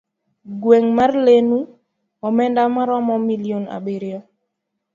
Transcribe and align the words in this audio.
gweng' 0.61 0.89
mar 0.97 1.11
Lenu, 1.25 1.59
omenda 2.27 2.61
maromo 2.75 3.15
milion 3.29 3.63
abiriyo. 3.75 4.19